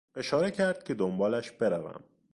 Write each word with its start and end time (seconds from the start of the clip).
اشاره 0.15 0.51
کرد 0.51 0.83
که 0.83 0.93
دنبالش 0.93 1.51
بروم. 1.51 2.03